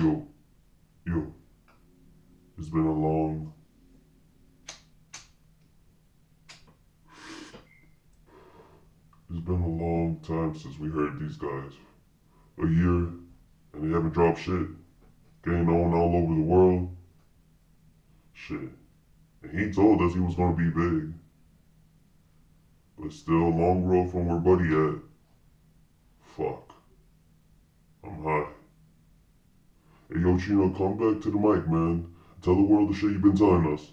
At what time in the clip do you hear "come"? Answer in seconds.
30.70-30.96